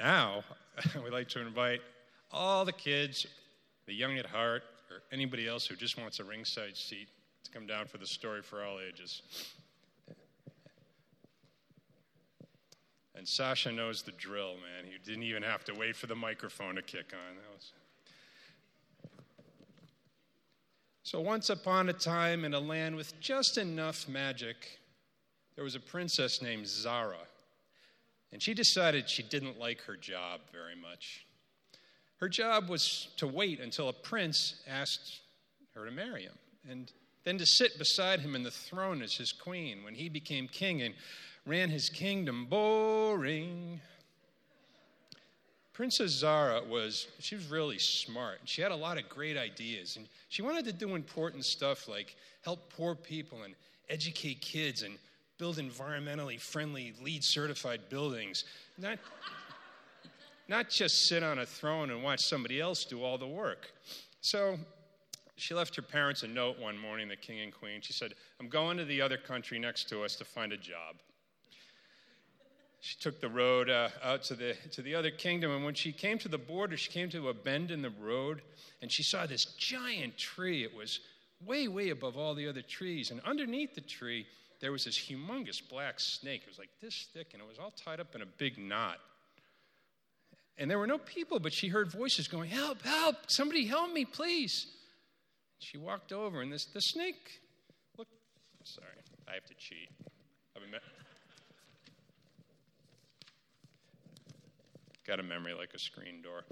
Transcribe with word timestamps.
Now, 0.00 0.44
we'd 1.04 1.12
like 1.12 1.28
to 1.28 1.42
invite 1.42 1.80
all 2.32 2.64
the 2.64 2.72
kids, 2.72 3.26
the 3.86 3.92
young 3.92 4.16
at 4.16 4.24
heart, 4.24 4.62
or 4.90 5.02
anybody 5.12 5.46
else 5.46 5.66
who 5.66 5.76
just 5.76 6.00
wants 6.00 6.20
a 6.20 6.24
ringside 6.24 6.74
seat 6.74 7.08
to 7.44 7.50
come 7.50 7.66
down 7.66 7.86
for 7.86 7.98
the 7.98 8.06
story 8.06 8.40
for 8.40 8.64
all 8.64 8.78
ages. 8.80 9.20
And 13.14 13.28
Sasha 13.28 13.70
knows 13.70 14.00
the 14.00 14.12
drill, 14.12 14.54
man. 14.54 14.90
He 14.90 14.96
didn't 15.04 15.24
even 15.24 15.42
have 15.42 15.64
to 15.64 15.74
wait 15.74 15.94
for 15.94 16.06
the 16.06 16.16
microphone 16.16 16.76
to 16.76 16.82
kick 16.82 17.12
on. 17.12 17.36
Was... 17.52 17.72
So, 21.02 21.20
once 21.20 21.50
upon 21.50 21.90
a 21.90 21.92
time, 21.92 22.46
in 22.46 22.54
a 22.54 22.60
land 22.60 22.96
with 22.96 23.20
just 23.20 23.58
enough 23.58 24.08
magic, 24.08 24.80
there 25.56 25.64
was 25.64 25.74
a 25.74 25.80
princess 25.80 26.40
named 26.40 26.66
Zara. 26.66 27.18
And 28.32 28.42
she 28.42 28.54
decided 28.54 29.08
she 29.08 29.22
didn't 29.22 29.58
like 29.58 29.82
her 29.82 29.96
job 29.96 30.40
very 30.52 30.76
much. 30.76 31.26
Her 32.18 32.28
job 32.28 32.68
was 32.68 33.08
to 33.16 33.26
wait 33.26 33.60
until 33.60 33.88
a 33.88 33.92
prince 33.92 34.62
asked 34.68 35.20
her 35.74 35.86
to 35.86 35.90
marry 35.90 36.22
him, 36.22 36.38
and 36.68 36.92
then 37.24 37.38
to 37.38 37.46
sit 37.46 37.78
beside 37.78 38.20
him 38.20 38.34
in 38.34 38.42
the 38.42 38.50
throne 38.50 39.02
as 39.02 39.14
his 39.14 39.32
queen 39.32 39.82
when 39.84 39.94
he 39.94 40.08
became 40.08 40.48
king 40.48 40.82
and 40.82 40.94
ran 41.46 41.70
his 41.70 41.88
kingdom. 41.88 42.46
Boring. 42.46 43.80
Princess 45.72 46.10
Zara 46.10 46.62
was, 46.62 47.06
she 47.20 47.36
was 47.36 47.46
really 47.46 47.78
smart. 47.78 48.40
She 48.44 48.60
had 48.60 48.70
a 48.70 48.76
lot 48.76 48.98
of 48.98 49.08
great 49.08 49.38
ideas. 49.38 49.96
And 49.96 50.06
she 50.28 50.42
wanted 50.42 50.66
to 50.66 50.72
do 50.72 50.94
important 50.94 51.46
stuff 51.46 51.88
like 51.88 52.16
help 52.42 52.70
poor 52.70 52.94
people 52.94 53.44
and 53.44 53.54
educate 53.88 54.42
kids 54.42 54.82
and 54.82 54.98
build 55.40 55.56
environmentally 55.56 56.38
friendly, 56.38 56.92
LEED 57.02 57.24
certified 57.24 57.80
buildings. 57.88 58.44
Not, 58.76 58.98
not 60.48 60.68
just 60.68 61.08
sit 61.08 61.22
on 61.22 61.38
a 61.38 61.46
throne 61.46 61.90
and 61.90 62.02
watch 62.02 62.20
somebody 62.20 62.60
else 62.60 62.84
do 62.84 63.02
all 63.02 63.16
the 63.16 63.26
work. 63.26 63.72
So 64.20 64.58
she 65.36 65.54
left 65.54 65.74
her 65.76 65.82
parents 65.82 66.22
a 66.24 66.28
note 66.28 66.58
one 66.58 66.76
morning, 66.76 67.08
the 67.08 67.16
king 67.16 67.40
and 67.40 67.52
queen. 67.52 67.80
She 67.80 67.94
said, 67.94 68.12
I'm 68.38 68.50
going 68.50 68.76
to 68.76 68.84
the 68.84 69.00
other 69.00 69.16
country 69.16 69.58
next 69.58 69.88
to 69.88 70.02
us 70.04 70.14
to 70.16 70.26
find 70.26 70.52
a 70.52 70.58
job. 70.58 70.96
She 72.82 72.98
took 72.98 73.18
the 73.18 73.28
road 73.28 73.70
uh, 73.70 73.88
out 74.02 74.22
to 74.24 74.34
the, 74.34 74.56
to 74.72 74.82
the 74.82 74.94
other 74.94 75.10
kingdom, 75.10 75.52
and 75.52 75.64
when 75.64 75.74
she 75.74 75.90
came 75.90 76.18
to 76.18 76.28
the 76.28 76.38
border, 76.38 76.76
she 76.76 76.90
came 76.90 77.08
to 77.10 77.30
a 77.30 77.34
bend 77.34 77.70
in 77.70 77.80
the 77.80 77.92
road, 77.98 78.42
and 78.82 78.92
she 78.92 79.02
saw 79.02 79.24
this 79.26 79.46
giant 79.56 80.18
tree. 80.18 80.64
It 80.64 80.74
was 80.74 81.00
way, 81.44 81.68
way 81.68 81.90
above 81.90 82.16
all 82.16 82.34
the 82.34 82.48
other 82.48 82.62
trees, 82.62 83.10
and 83.10 83.20
underneath 83.24 83.74
the 83.74 83.80
tree, 83.80 84.26
there 84.60 84.72
was 84.72 84.84
this 84.84 84.98
humongous 84.98 85.60
black 85.68 85.98
snake. 85.98 86.42
It 86.42 86.48
was 86.48 86.58
like 86.58 86.70
this 86.80 87.08
thick, 87.14 87.28
and 87.32 87.42
it 87.42 87.48
was 87.48 87.58
all 87.58 87.72
tied 87.72 88.00
up 88.00 88.14
in 88.14 88.22
a 88.22 88.26
big 88.26 88.58
knot. 88.58 88.98
And 90.58 90.70
there 90.70 90.78
were 90.78 90.86
no 90.86 90.98
people, 90.98 91.40
but 91.40 91.54
she 91.54 91.68
heard 91.68 91.90
voices 91.90 92.28
going, 92.28 92.50
Help, 92.50 92.82
help, 92.82 93.16
somebody 93.28 93.64
help 93.66 93.92
me, 93.92 94.04
please. 94.04 94.66
She 95.58 95.78
walked 95.78 96.12
over, 96.12 96.42
and 96.42 96.52
this 96.52 96.66
the 96.66 96.80
snake 96.80 97.40
look. 97.96 98.08
Sorry, 98.64 98.86
I 99.28 99.34
have 99.34 99.44
to 99.46 99.54
cheat. 99.54 99.88
I've 100.56 100.62
got 105.06 105.20
a 105.20 105.22
memory 105.22 105.54
like 105.54 105.72
a 105.74 105.78
screen 105.78 106.22
door. 106.22 106.44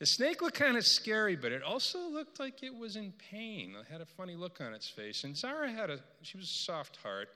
The 0.00 0.06
snake 0.06 0.42
looked 0.42 0.58
kind 0.58 0.76
of 0.76 0.84
scary, 0.84 1.36
but 1.36 1.52
it 1.52 1.62
also 1.62 1.98
looked 2.08 2.40
like 2.40 2.62
it 2.62 2.76
was 2.76 2.96
in 2.96 3.12
pain. 3.30 3.74
It 3.78 3.86
had 3.90 4.00
a 4.00 4.06
funny 4.06 4.34
look 4.34 4.60
on 4.60 4.74
its 4.74 4.88
face. 4.88 5.24
And 5.24 5.36
Zara 5.36 5.70
had 5.70 5.88
a, 5.88 6.00
she 6.22 6.36
was 6.36 6.46
a 6.46 6.52
soft 6.52 6.96
heart. 6.96 7.28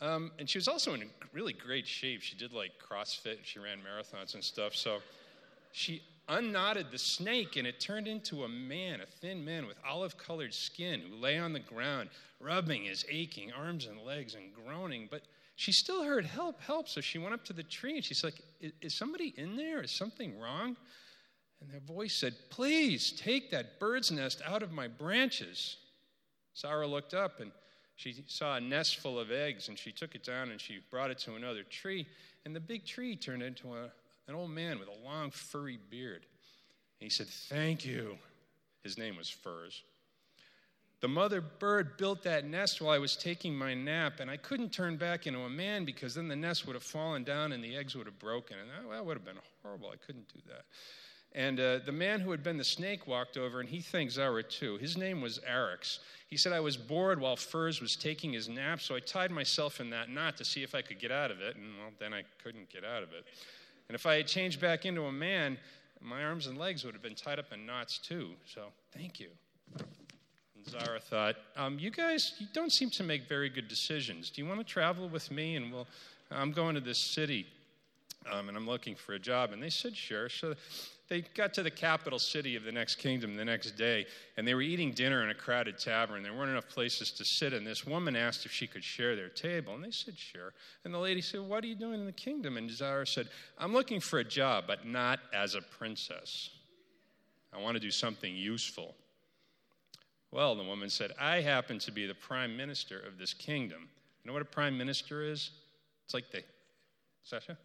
Um, 0.00 0.32
and 0.38 0.48
she 0.48 0.58
was 0.58 0.68
also 0.68 0.94
in 0.94 1.08
really 1.32 1.52
great 1.52 1.86
shape. 1.86 2.22
She 2.22 2.36
did 2.36 2.52
like 2.52 2.72
CrossFit, 2.80 3.38
she 3.44 3.58
ran 3.58 3.78
marathons 3.78 4.34
and 4.34 4.42
stuff. 4.42 4.74
So 4.74 4.98
she 5.72 6.02
unknotted 6.28 6.86
the 6.90 6.98
snake, 6.98 7.56
and 7.56 7.66
it 7.66 7.80
turned 7.80 8.08
into 8.08 8.44
a 8.44 8.48
man, 8.48 9.00
a 9.00 9.06
thin 9.06 9.44
man 9.44 9.66
with 9.66 9.76
olive 9.88 10.18
colored 10.18 10.54
skin, 10.54 11.00
who 11.00 11.14
lay 11.16 11.38
on 11.38 11.52
the 11.52 11.60
ground, 11.60 12.10
rubbing 12.40 12.84
his 12.84 13.04
aching 13.10 13.52
arms 13.52 13.86
and 13.86 14.00
legs 14.00 14.34
and 14.34 14.52
groaning. 14.54 15.08
But 15.10 15.22
she 15.56 15.72
still 15.72 16.02
heard 16.02 16.26
help, 16.26 16.60
help. 16.60 16.88
So 16.88 17.00
she 17.00 17.18
went 17.18 17.34
up 17.34 17.44
to 17.46 17.52
the 17.52 17.62
tree 17.62 17.96
and 17.96 18.04
she's 18.04 18.24
like, 18.24 18.40
Is 18.80 18.94
somebody 18.94 19.34
in 19.36 19.56
there? 19.56 19.82
Is 19.82 19.90
something 19.90 20.38
wrong? 20.38 20.76
And 21.66 21.74
their 21.74 21.96
voice 21.96 22.14
said, 22.14 22.34
Please 22.48 23.10
take 23.10 23.50
that 23.50 23.80
bird's 23.80 24.12
nest 24.12 24.40
out 24.46 24.62
of 24.62 24.70
my 24.70 24.86
branches. 24.86 25.78
Zara 26.56 26.86
looked 26.86 27.12
up 27.12 27.40
and 27.40 27.50
she 27.96 28.22
saw 28.28 28.56
a 28.56 28.60
nest 28.60 28.98
full 28.98 29.18
of 29.18 29.32
eggs 29.32 29.68
and 29.68 29.76
she 29.76 29.90
took 29.90 30.14
it 30.14 30.22
down 30.22 30.50
and 30.50 30.60
she 30.60 30.78
brought 30.90 31.10
it 31.10 31.18
to 31.18 31.34
another 31.34 31.64
tree. 31.64 32.06
And 32.44 32.54
the 32.54 32.60
big 32.60 32.86
tree 32.86 33.16
turned 33.16 33.42
into 33.42 33.74
a, 33.74 33.90
an 34.28 34.36
old 34.36 34.50
man 34.50 34.78
with 34.78 34.88
a 34.88 35.04
long, 35.04 35.32
furry 35.32 35.78
beard. 35.90 36.24
And 37.00 37.04
he 37.06 37.10
said, 37.10 37.26
Thank 37.26 37.84
you. 37.84 38.16
His 38.84 38.96
name 38.96 39.16
was 39.16 39.28
Furs. 39.28 39.82
The 41.00 41.08
mother 41.08 41.40
bird 41.40 41.96
built 41.96 42.22
that 42.22 42.46
nest 42.46 42.80
while 42.80 42.94
I 42.94 42.98
was 42.98 43.16
taking 43.16 43.54
my 43.54 43.74
nap, 43.74 44.20
and 44.20 44.30
I 44.30 44.36
couldn't 44.36 44.72
turn 44.72 44.96
back 44.96 45.26
into 45.26 45.40
a 45.40 45.50
man 45.50 45.84
because 45.84 46.14
then 46.14 46.28
the 46.28 46.36
nest 46.36 46.66
would 46.66 46.74
have 46.74 46.82
fallen 46.84 47.24
down 47.24 47.52
and 47.52 47.62
the 47.62 47.76
eggs 47.76 47.96
would 47.96 48.06
have 48.06 48.18
broken. 48.18 48.56
And 48.58 48.70
that, 48.70 48.90
that 48.90 49.04
would 49.04 49.16
have 49.16 49.24
been 49.24 49.38
horrible. 49.62 49.90
I 49.92 49.96
couldn't 49.96 50.32
do 50.32 50.40
that. 50.46 50.62
And 51.34 51.60
uh, 51.60 51.80
the 51.84 51.92
man 51.92 52.20
who 52.20 52.30
had 52.30 52.42
been 52.42 52.56
the 52.56 52.64
snake 52.64 53.06
walked 53.06 53.36
over, 53.36 53.60
and 53.60 53.68
he 53.68 53.80
thanked 53.80 54.14
Zara 54.14 54.42
too. 54.42 54.78
His 54.78 54.96
name 54.96 55.20
was 55.20 55.38
Arix. 55.40 55.98
He 56.28 56.36
said, 56.36 56.52
I 56.52 56.60
was 56.60 56.76
bored 56.76 57.20
while 57.20 57.36
Furs 57.36 57.80
was 57.80 57.94
taking 57.94 58.32
his 58.32 58.48
nap, 58.48 58.80
so 58.80 58.96
I 58.96 59.00
tied 59.00 59.30
myself 59.30 59.80
in 59.80 59.90
that 59.90 60.08
knot 60.08 60.36
to 60.38 60.44
see 60.44 60.62
if 60.62 60.74
I 60.74 60.82
could 60.82 60.98
get 60.98 61.12
out 61.12 61.30
of 61.30 61.40
it. 61.40 61.56
And 61.56 61.64
well, 61.78 61.92
then 62.00 62.14
I 62.14 62.22
couldn't 62.42 62.70
get 62.70 62.84
out 62.84 63.02
of 63.02 63.10
it. 63.10 63.26
And 63.88 63.94
if 63.94 64.06
I 64.06 64.16
had 64.16 64.26
changed 64.26 64.60
back 64.60 64.84
into 64.86 65.02
a 65.02 65.12
man, 65.12 65.58
my 66.00 66.24
arms 66.24 66.46
and 66.46 66.58
legs 66.58 66.84
would 66.84 66.94
have 66.94 67.02
been 67.02 67.14
tied 67.14 67.38
up 67.38 67.52
in 67.52 67.66
knots 67.66 67.98
too. 67.98 68.30
So 68.44 68.66
thank 68.92 69.20
you. 69.20 69.28
And 69.78 70.68
Zara 70.68 71.00
thought, 71.00 71.36
um, 71.56 71.78
You 71.78 71.90
guys, 71.90 72.34
you 72.38 72.46
don't 72.52 72.72
seem 72.72 72.90
to 72.90 73.02
make 73.02 73.28
very 73.28 73.48
good 73.48 73.68
decisions. 73.68 74.30
Do 74.30 74.42
you 74.42 74.48
want 74.48 74.60
to 74.60 74.64
travel 74.64 75.08
with 75.08 75.30
me? 75.30 75.56
And 75.56 75.72
we'll, 75.72 75.86
I'm 76.30 76.52
going 76.52 76.74
to 76.74 76.80
this 76.80 76.98
city. 76.98 77.46
Um, 78.30 78.48
and 78.48 78.56
I'm 78.56 78.66
looking 78.66 78.96
for 78.96 79.12
a 79.14 79.18
job. 79.18 79.52
And 79.52 79.62
they 79.62 79.70
said, 79.70 79.96
Sure. 79.96 80.28
So 80.28 80.54
they 81.08 81.20
got 81.20 81.54
to 81.54 81.62
the 81.62 81.70
capital 81.70 82.18
city 82.18 82.56
of 82.56 82.64
the 82.64 82.72
next 82.72 82.96
kingdom 82.96 83.36
the 83.36 83.44
next 83.44 83.72
day, 83.72 84.06
and 84.36 84.46
they 84.46 84.54
were 84.54 84.62
eating 84.62 84.90
dinner 84.90 85.22
in 85.22 85.30
a 85.30 85.34
crowded 85.34 85.78
tavern. 85.78 86.22
There 86.22 86.34
weren't 86.34 86.50
enough 86.50 86.68
places 86.68 87.12
to 87.12 87.24
sit, 87.24 87.52
and 87.52 87.64
this 87.64 87.86
woman 87.86 88.16
asked 88.16 88.44
if 88.44 88.50
she 88.50 88.66
could 88.66 88.82
share 88.82 89.14
their 89.14 89.28
table, 89.28 89.74
and 89.74 89.84
they 89.84 89.92
said, 89.92 90.18
sure. 90.18 90.52
And 90.84 90.92
the 90.92 90.98
lady 90.98 91.20
said, 91.20 91.40
What 91.40 91.62
are 91.62 91.68
you 91.68 91.76
doing 91.76 92.00
in 92.00 92.06
the 92.06 92.12
kingdom? 92.12 92.56
And 92.56 92.68
Zara 92.68 93.06
said, 93.06 93.28
I'm 93.56 93.72
looking 93.72 94.00
for 94.00 94.18
a 94.18 94.24
job, 94.24 94.64
but 94.66 94.84
not 94.84 95.20
as 95.32 95.54
a 95.54 95.62
princess. 95.62 96.50
I 97.52 97.60
want 97.60 97.74
to 97.74 97.80
do 97.80 97.92
something 97.92 98.34
useful. 98.34 98.96
Well, 100.32 100.56
the 100.56 100.64
woman 100.64 100.90
said, 100.90 101.12
I 101.20 101.40
happen 101.40 101.78
to 101.80 101.92
be 101.92 102.06
the 102.06 102.14
prime 102.14 102.56
minister 102.56 102.98
of 102.98 103.16
this 103.16 103.32
kingdom. 103.32 103.88
You 104.22 104.28
know 104.28 104.32
what 104.32 104.42
a 104.42 104.46
prime 104.46 104.76
minister 104.76 105.22
is? 105.22 105.52
It's 106.04 106.14
like 106.14 106.32
the. 106.32 106.42
Sasha? 107.22 107.56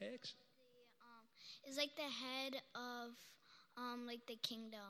Excellent 0.00 0.49
is 1.68 1.76
like 1.76 1.94
the 1.96 2.02
head 2.02 2.62
of 2.74 3.10
um, 3.76 4.06
like 4.06 4.26
the 4.26 4.36
kingdom. 4.36 4.80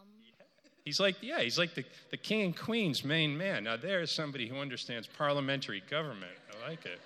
He's 0.84 0.98
like, 0.98 1.16
yeah, 1.20 1.40
he's 1.40 1.58
like 1.58 1.74
the, 1.74 1.84
the 2.10 2.16
king 2.16 2.42
and 2.42 2.56
queen's 2.56 3.04
main 3.04 3.36
man. 3.36 3.64
Now, 3.64 3.76
there's 3.76 4.10
somebody 4.10 4.48
who 4.48 4.56
understands 4.56 5.06
parliamentary 5.06 5.82
government. 5.88 6.32
I 6.50 6.68
like 6.70 6.86
it. 6.86 6.98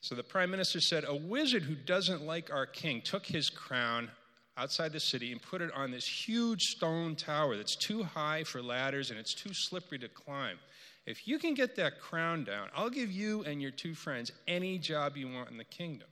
So 0.00 0.14
the 0.14 0.22
prime 0.22 0.52
minister 0.52 0.80
said, 0.80 1.04
A 1.06 1.14
wizard 1.14 1.64
who 1.64 1.74
doesn't 1.74 2.22
like 2.22 2.52
our 2.52 2.66
king 2.66 3.02
took 3.02 3.26
his 3.26 3.50
crown 3.50 4.08
outside 4.56 4.92
the 4.92 5.00
city 5.00 5.32
and 5.32 5.42
put 5.42 5.60
it 5.60 5.70
on 5.74 5.90
this 5.90 6.06
huge 6.06 6.62
stone 6.62 7.16
tower 7.16 7.56
that's 7.56 7.74
too 7.74 8.04
high 8.04 8.44
for 8.44 8.62
ladders 8.62 9.10
and 9.10 9.18
it's 9.18 9.34
too 9.34 9.52
slippery 9.52 9.98
to 9.98 10.08
climb. 10.08 10.58
If 11.06 11.28
you 11.28 11.38
can 11.38 11.54
get 11.54 11.76
that 11.76 12.00
crown 12.00 12.44
down, 12.44 12.68
I'll 12.74 12.90
give 12.90 13.10
you 13.10 13.44
and 13.44 13.62
your 13.62 13.70
two 13.70 13.94
friends 13.94 14.32
any 14.48 14.76
job 14.76 15.16
you 15.16 15.32
want 15.32 15.50
in 15.50 15.56
the 15.56 15.64
kingdom. 15.64 16.08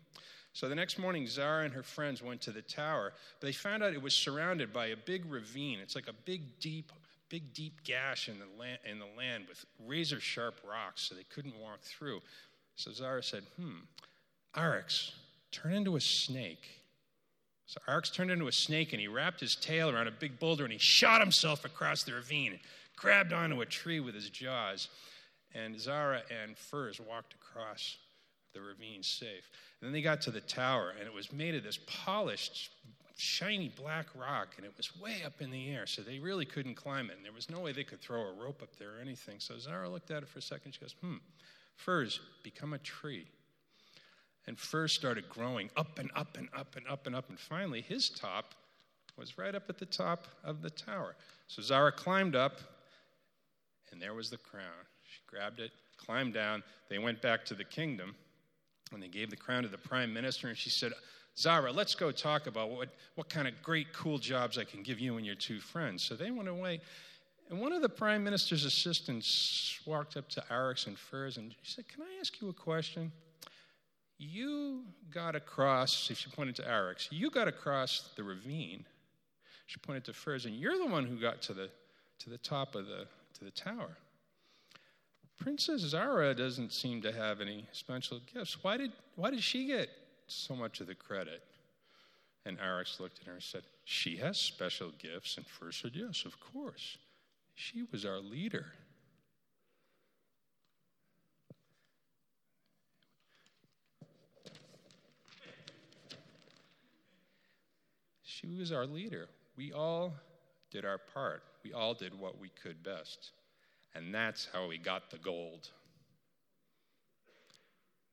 So 0.53 0.69
the 0.69 0.77
next 0.77 1.01
morning, 1.01 1.27
Zara 1.27 1.65
and 1.65 1.75
her 1.75 1.83
friends 1.83 2.23
went 2.23 2.41
to 2.43 2.53
the 2.53 2.63
tower, 2.63 3.13
but 3.41 3.47
they 3.47 3.53
found 3.53 3.83
out 3.83 3.93
it 3.93 4.01
was 4.01 4.15
surrounded 4.15 4.73
by 4.73 4.87
a 4.87 4.97
big 4.97 5.25
ravine. 5.27 5.81
It's 5.81 5.97
like 5.97 6.07
a 6.07 6.13
big, 6.13 6.61
deep, 6.61 6.93
big, 7.29 7.53
deep 7.53 7.83
gash 7.83 8.29
in 8.29 8.39
the 8.39 8.47
land, 8.57 8.79
in 8.89 9.01
the 9.01 9.09
land 9.19 9.47
with 9.49 9.65
razor 9.85 10.21
sharp 10.21 10.61
rocks, 10.65 11.09
so 11.09 11.17
they 11.17 11.25
couldn't 11.25 11.59
walk 11.59 11.81
through. 11.81 12.21
So 12.77 12.93
Zara 12.93 13.25
said, 13.25 13.43
Hmm, 13.57 13.79
Arx, 14.55 15.11
turn 15.51 15.73
into 15.73 15.97
a 15.97 16.01
snake. 16.01 16.69
So 17.67 17.81
Arx 17.89 18.11
turned 18.11 18.31
into 18.31 18.47
a 18.47 18.53
snake 18.53 18.93
and 18.93 19.01
he 19.01 19.09
wrapped 19.09 19.41
his 19.41 19.57
tail 19.57 19.91
around 19.91 20.07
a 20.07 20.13
big 20.13 20.39
boulder 20.39 20.63
and 20.63 20.73
he 20.73 20.79
shot 20.79 21.21
himself 21.21 21.65
across 21.65 22.05
the 22.05 22.13
ravine 22.13 22.61
grabbed 22.97 23.33
onto 23.33 23.61
a 23.61 23.67
tree 23.67 24.01
with 24.01 24.15
his 24.15 24.31
jaws, 24.31 24.89
and 25.55 25.79
Zara 25.79 26.23
and 26.43 26.57
Furs 26.57 27.01
walked 27.01 27.35
across 27.35 27.97
the 28.53 28.61
ravine 28.61 29.03
safe. 29.03 29.51
And 29.81 29.89
then 29.89 29.93
they 29.93 30.03
got 30.03 30.21
to 30.23 30.31
the 30.31 30.41
tower, 30.41 30.95
and 30.99 31.07
it 31.07 31.15
was 31.15 31.33
made 31.33 31.55
of 31.55 31.63
this 31.63 31.79
polished 31.87 32.71
shiny 33.17 33.69
black 33.69 34.07
rock, 34.15 34.55
and 34.57 34.67
it 34.67 34.73
was 34.77 34.97
way 35.01 35.23
up 35.25 35.41
in 35.41 35.51
the 35.51 35.71
air, 35.71 35.87
so 35.87 36.03
they 36.03 36.19
really 36.19 36.45
couldn't 36.45 36.75
climb 36.75 37.11
it. 37.11 37.17
And 37.17 37.25
there 37.25 37.33
was 37.33 37.51
no 37.51 37.61
way 37.61 37.73
they 37.73 37.85
could 37.85 38.01
throw 38.01 38.23
a 38.23 38.33
rope 38.33 38.63
up 38.63 38.77
there 38.77 38.97
or 38.97 39.01
anything. 39.01 39.39
So 39.39 39.59
Zara 39.59 39.89
looked 39.89 40.11
at 40.11 40.23
it 40.23 40.29
for 40.29 40.39
a 40.39 40.43
second. 40.43 40.73
She 40.73 40.81
goes, 40.81 40.95
hmm, 41.01 41.17
firs 41.77 42.21
become 42.43 42.73
a 42.73 42.79
tree. 42.79 43.27
And 44.47 44.59
firs 44.59 44.93
started 44.93 45.29
growing 45.29 45.71
up 45.77 45.99
and 45.99 46.11
up 46.15 46.37
and 46.37 46.49
up 46.57 46.77
and 46.77 46.87
up 46.89 47.07
and 47.07 47.17
up. 47.17 47.29
And 47.31 47.39
finally, 47.39 47.81
his 47.81 48.11
top 48.11 48.55
was 49.17 49.39
right 49.39 49.55
up 49.55 49.65
at 49.69 49.79
the 49.79 49.87
top 49.87 50.27
of 50.43 50.61
the 50.61 50.71
tower. 50.71 51.15
So 51.47 51.63
Zara 51.63 51.93
climbed 51.93 52.35
up, 52.35 52.59
and 53.95 54.03
there 54.03 54.13
was 54.13 54.29
the 54.29 54.37
crown. 54.37 54.85
She 55.05 55.21
grabbed 55.27 55.61
it, 55.61 55.71
climbed 55.97 56.35
down. 56.35 56.63
They 56.91 56.99
went 56.99 57.23
back 57.23 57.45
to 57.47 57.55
the 57.55 57.65
kingdom, 57.65 58.17
and 58.93 59.01
they 59.01 59.09
gave 59.09 59.31
the 59.31 59.37
crown 59.37 59.63
to 59.63 59.69
the 59.69 59.79
prime 59.79 60.13
minister. 60.13 60.49
And 60.49 60.59
she 60.59 60.69
said, 60.69 60.93
Zara, 61.39 61.73
let's 61.73 61.95
go 61.95 62.11
talk 62.11 62.49
about 62.49 62.71
what, 62.71 62.89
what 63.15 63.29
kind 63.29 63.47
of 63.47 63.55
great, 63.63 63.93
cool 63.93 64.19
jobs 64.19 64.59
I 64.59 64.65
can 64.65 64.83
give 64.83 64.99
you 64.99 65.17
and 65.17 65.25
your 65.25 65.37
two 65.37 65.61
friends. 65.61 66.03
So 66.03 66.17
they 66.17 66.33
went 66.33 66.49
away. 66.49 66.81
And 67.51 67.61
one 67.61 67.73
of 67.73 67.83
the 67.83 67.89
prime 67.89 68.25
minister's 68.25 68.65
assistants 68.65 69.79
walked 69.87 70.17
up 70.17 70.29
to 70.31 70.45
Arix 70.51 70.87
and 70.87 70.99
Firs 70.99 71.37
and 71.37 71.55
she 71.63 71.73
said, 71.73 71.89
Can 71.89 72.03
I 72.03 72.19
ask 72.19 72.41
you 72.41 72.49
a 72.49 72.53
question? 72.53 73.13
You 74.19 74.85
got 75.13 75.37
across, 75.37 75.93
she 75.93 76.15
pointed 76.31 76.57
to 76.57 76.63
Arix, 76.63 77.09
you 77.11 77.31
got 77.31 77.47
across 77.47 78.11
the 78.17 78.25
ravine. 78.25 78.85
She 79.67 79.79
pointed 79.79 80.05
to 80.05 80.13
Firs, 80.13 80.47
and 80.47 80.55
you're 80.55 80.79
the 80.79 80.87
one 80.87 81.05
who 81.07 81.19
got 81.19 81.43
to 81.43 81.55
the, 81.55 81.71
to 82.21 82.31
the 82.31 82.39
top 82.39 82.75
of 82.75 82.87
the, 82.87 83.07
to 83.35 83.45
the 83.45 83.51
tower. 83.51 83.97
Princess 85.39 85.81
Zara 85.81 86.35
doesn't 86.35 86.73
seem 86.73 87.03
to 87.03 87.13
have 87.13 87.41
any 87.41 87.67
special 87.73 88.21
gifts. 88.33 88.63
Why 88.63 88.77
did, 88.77 88.93
why 89.17 89.31
did 89.31 89.43
she 89.43 89.67
get 89.67 89.91
so 90.27 90.55
much 90.55 90.81
of 90.81 90.87
the 90.87 90.95
credit? 90.95 91.43
And 92.47 92.59
Arix 92.59 93.01
looked 93.01 93.21
at 93.21 93.27
her 93.27 93.35
and 93.35 93.43
said, 93.43 93.63
She 93.85 94.17
has 94.19 94.39
special 94.39 94.93
gifts. 94.99 95.37
And 95.37 95.47
Firs 95.47 95.81
said, 95.83 95.93
Yes, 95.95 96.25
of 96.25 96.39
course. 96.41 96.99
She 97.55 97.85
was 97.91 98.05
our 98.05 98.19
leader. 98.19 98.67
She 108.23 108.59
was 108.59 108.73
our 108.73 108.87
leader. 108.87 109.29
We 109.57 109.73
all 109.73 110.13
did 110.71 110.85
our 110.85 110.99
part. 110.99 111.43
We 111.65 111.73
all 111.73 111.95
did 111.95 112.19
what 112.19 112.39
we 112.39 112.51
could 112.63 112.83
best. 112.83 113.33
And 113.95 114.15
that's 114.15 114.49
how 114.53 114.69
we 114.69 114.79
got 114.79 115.11
the 115.11 115.19
gold. 115.19 115.71